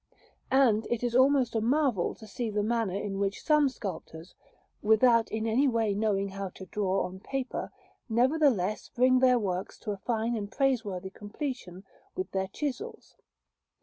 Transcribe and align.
And 0.49 0.87
it 0.89 1.03
is 1.03 1.15
almost 1.15 1.53
a 1.53 1.61
marvel 1.61 2.15
to 2.15 2.25
see 2.25 2.49
the 2.49 2.63
manner 2.63 2.95
in 2.95 3.19
which 3.19 3.43
some 3.43 3.69
sculptors, 3.69 4.33
without 4.81 5.29
in 5.31 5.45
any 5.45 5.67
way 5.67 5.93
knowing 5.93 6.29
how 6.29 6.49
to 6.55 6.65
draw 6.65 7.03
on 7.03 7.19
paper, 7.19 7.71
nevertheless 8.09 8.89
bring 8.89 9.19
their 9.19 9.37
works 9.37 9.77
to 9.81 9.91
a 9.91 9.97
fine 9.97 10.35
and 10.35 10.51
praiseworthy 10.51 11.11
completion 11.11 11.83
with 12.15 12.31
their 12.31 12.47
chisels. 12.47 13.15